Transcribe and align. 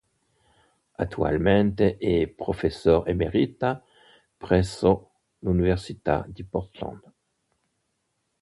Attualmente 0.95 1.97
è 1.97 2.27
"professor 2.27 3.07
emerita" 3.07 3.83
presso 4.35 5.11
l'Università 5.41 6.25
di 6.27 6.43
Portland. 6.43 7.01